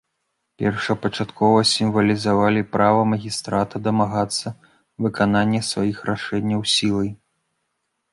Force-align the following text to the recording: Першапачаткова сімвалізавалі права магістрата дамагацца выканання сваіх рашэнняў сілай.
Першапачаткова 0.59 1.59
сімвалізавалі 1.71 2.61
права 2.75 3.03
магістрата 3.11 3.81
дамагацца 3.89 4.53
выканання 5.07 5.61
сваіх 5.71 5.97
рашэнняў 6.11 6.65
сілай. 6.75 7.09